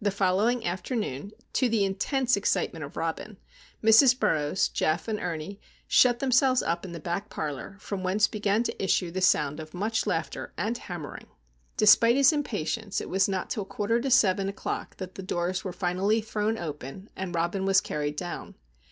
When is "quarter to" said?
13.64-14.08